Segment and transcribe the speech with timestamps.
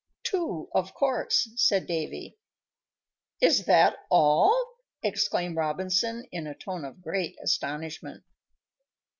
[0.23, 2.35] "Two, of course," said Davy.
[3.39, 8.23] "Is that all?" exclaimed Robinson, in a tone of great astonishment.